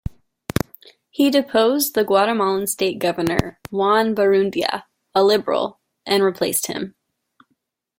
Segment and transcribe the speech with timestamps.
[1.11, 6.95] He deposed the Guatemalan state governor, Juan Barrundia, a Liberal, and replaced him.